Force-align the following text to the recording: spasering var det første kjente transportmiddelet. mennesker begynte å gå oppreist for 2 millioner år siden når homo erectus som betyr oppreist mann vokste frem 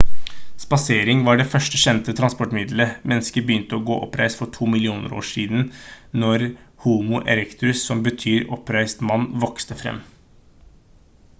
spasering 0.61 1.19
var 1.25 1.35
det 1.39 1.43
første 1.49 1.79
kjente 1.81 2.13
transportmiddelet. 2.19 2.95
mennesker 3.11 3.45
begynte 3.49 3.77
å 3.79 3.83
gå 3.89 3.97
oppreist 4.07 4.39
for 4.41 4.51
2 4.55 4.69
millioner 4.75 5.13
år 5.19 5.27
siden 5.33 5.67
når 6.23 6.47
homo 6.87 7.21
erectus 7.35 7.83
som 7.91 8.01
betyr 8.09 8.51
oppreist 8.57 9.05
mann 9.11 9.29
vokste 9.45 9.79
frem 9.83 10.01